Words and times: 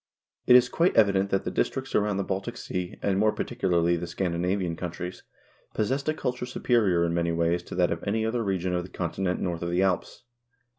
1 0.45 0.55
It 0.55 0.57
is 0.57 0.67
quite 0.67 0.95
evident 0.95 1.29
that 1.29 1.43
the 1.43 1.51
districts 1.51 1.93
around 1.93 2.17
the 2.17 2.23
Baltic 2.23 2.57
Sea, 2.57 2.97
and, 3.03 3.19
more 3.19 3.31
particularly, 3.31 3.95
the 3.97 4.07
Scandinavian 4.07 4.75
countries, 4.75 5.21
possessed 5.75 6.09
a 6.09 6.13
culture 6.15 6.47
superior 6.47 7.05
in 7.05 7.13
many 7.13 7.31
ways 7.31 7.61
to 7.61 7.75
that 7.75 7.91
of 7.91 8.03
any 8.07 8.25
other 8.25 8.43
region 8.43 8.73
of 8.73 8.81
the 8.81 8.89
Continent 8.89 9.41
north 9.41 9.61
of 9.61 9.69
the 9.69 9.83
Alps. 9.83 10.23